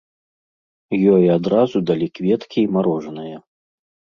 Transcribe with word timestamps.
Ёй 1.13 1.25
адразу 1.37 1.77
далі 1.91 2.07
кветкі 2.21 2.59
і 2.65 2.71
марожанае. 2.79 3.37